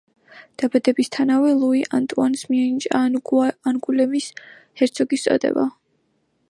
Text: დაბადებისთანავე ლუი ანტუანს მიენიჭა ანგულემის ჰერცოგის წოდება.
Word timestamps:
დაბადებისთანავე 0.61 1.51
ლუი 1.63 1.81
ანტუანს 1.97 2.47
მიენიჭა 2.53 3.03
ანგულემის 3.73 4.33
ჰერცოგის 4.81 5.29
წოდება. 5.29 5.71